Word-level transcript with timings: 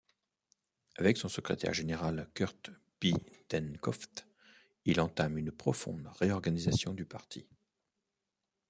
Avec 0.95 1.17
son 1.17 1.29
secrétaire 1.29 1.75
général 1.75 2.27
Kurt 2.33 2.71
Biedenkopf, 2.99 4.07
il 4.85 4.99
entame 4.99 5.37
une 5.37 5.51
profonde 5.51 6.07
réorganisation 6.19 6.95
du 6.95 7.05
parti. 7.05 7.45